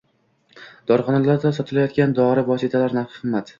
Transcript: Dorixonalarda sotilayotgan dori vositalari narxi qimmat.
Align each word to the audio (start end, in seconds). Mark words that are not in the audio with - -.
Dorixonalarda 0.91 1.53
sotilayotgan 1.59 2.17
dori 2.23 2.47
vositalari 2.51 3.01
narxi 3.03 3.23
qimmat. 3.23 3.49